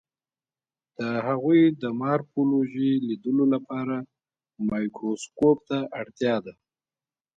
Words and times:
د 0.97 0.99
هغوی 1.27 1.61
د 1.81 1.83
مارفولوژي 2.01 2.91
لیدلو 3.07 3.45
لپاره 3.53 3.95
مایکروسکوپ 4.69 5.57
ته 5.69 5.77
اړتیا 6.01 6.35
ده. 6.45 6.53